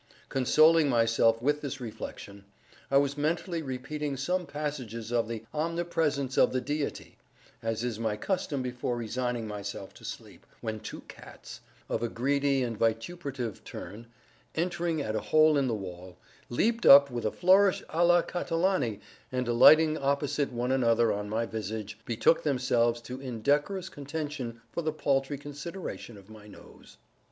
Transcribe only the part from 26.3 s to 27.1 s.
nose.